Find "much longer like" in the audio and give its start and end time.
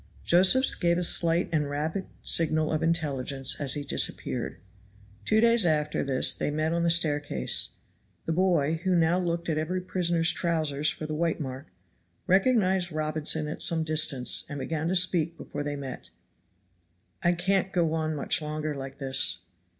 18.15-18.97